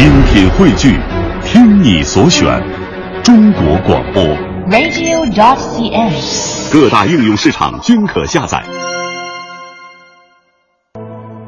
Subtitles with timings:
[0.00, 0.96] 精品汇聚，
[1.44, 2.48] 听你所选，
[3.22, 4.22] 中国广播。
[4.72, 6.72] radio.cn。
[6.72, 8.62] 各大应用市场均可下载。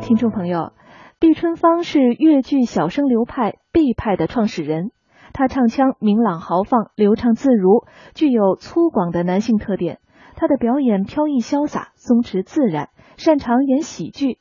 [0.00, 0.72] 听众朋友，
[1.20, 4.92] 毕春芳是越剧小生流派毕派的创始人，
[5.34, 7.84] 他唱腔明朗豪放、流畅自如，
[8.14, 9.98] 具有粗犷的男性特点。
[10.36, 12.88] 他的表演飘逸潇洒、松弛自然，
[13.18, 14.38] 擅长演喜剧。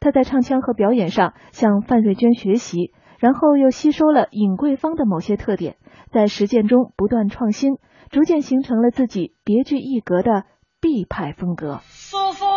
[0.00, 5.76] 他在唱腔和表演上向范瑞娟学习，然后又吸收了尹桂芳的某些特点，
[6.10, 7.74] 在实践中不断创新，
[8.10, 10.44] 逐渐形成了自己别具一格的
[10.80, 11.80] 毕派风格。
[11.90, 12.48] 朔风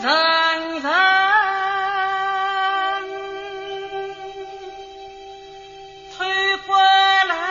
[0.00, 0.10] 阵
[0.80, 0.90] 阵，
[6.16, 6.26] 吹
[6.66, 6.74] 过
[7.28, 7.44] 来，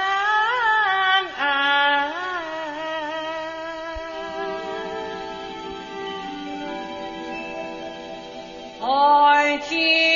[8.82, 10.07] 爱天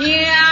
[0.00, 0.49] Yeah.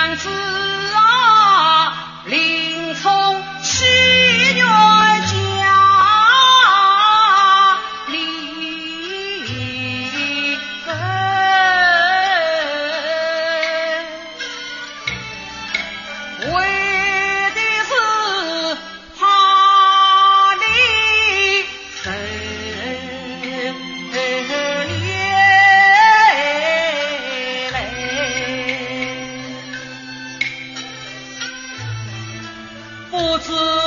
[33.49, 33.78] 不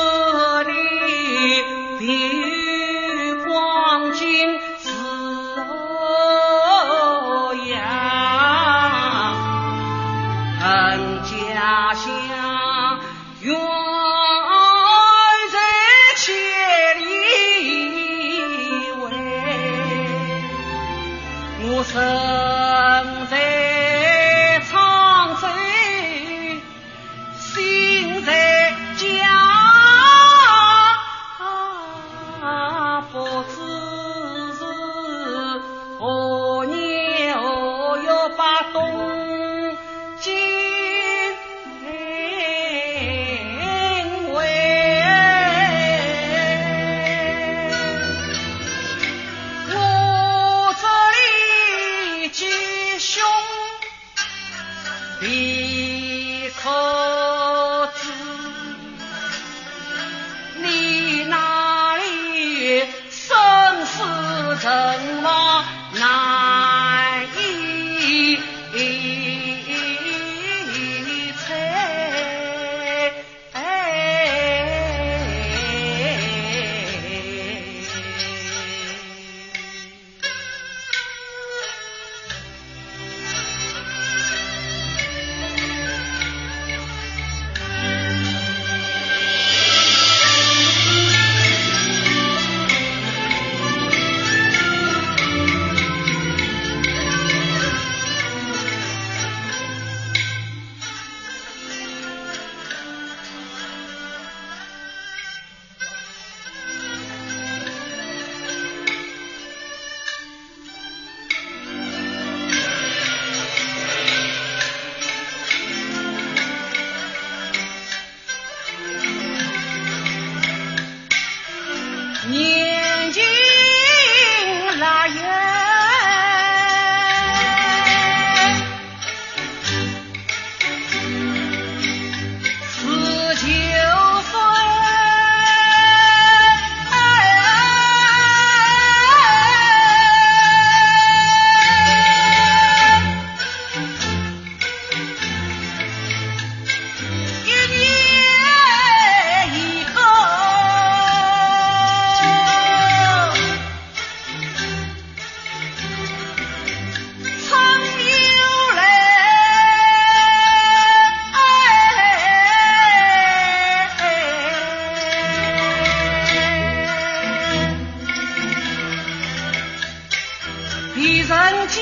[64.82, 65.64] 什么？
[65.94, 66.21] 那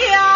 [0.08, 0.29] 家。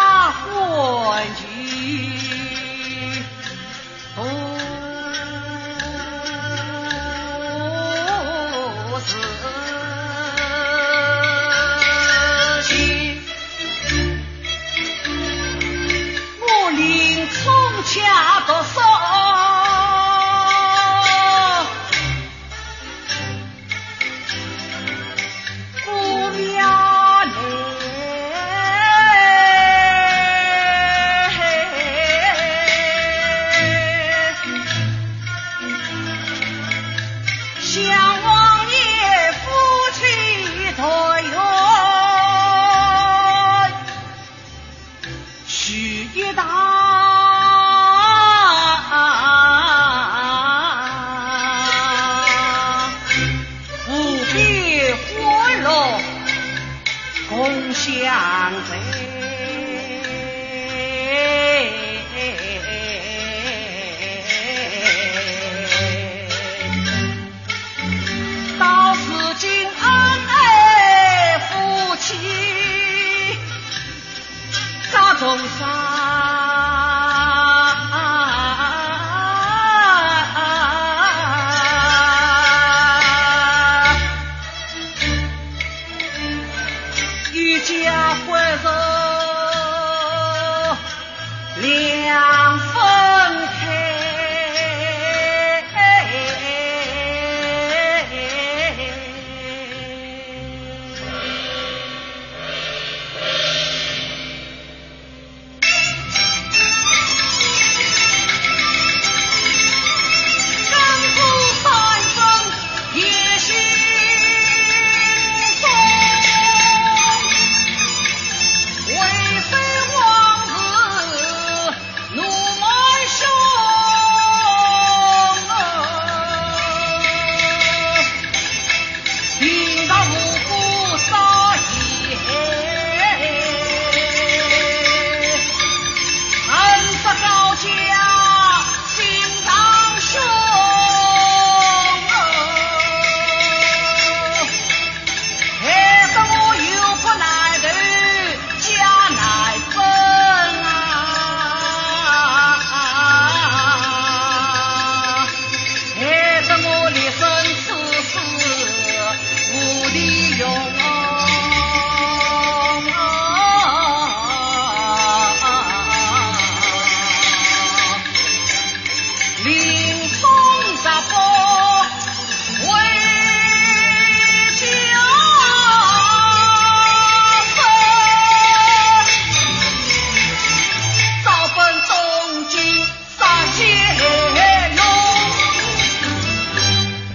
[46.14, 46.93] 接到。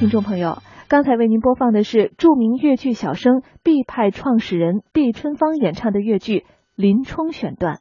[0.09, 6.39] 听众朋友，刚才为您播放的是著名越剧小生毕派创始人毕春芳演唱的越剧
[6.75, 7.77] 《林冲》选段。